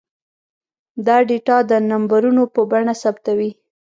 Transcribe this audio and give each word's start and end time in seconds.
دا 1.05 1.17
ډاټا 1.27 1.57
د 1.69 1.71
نمبرونو 1.91 2.43
په 2.53 2.61
بڼه 2.71 2.93
ثبتوي. 3.01 3.51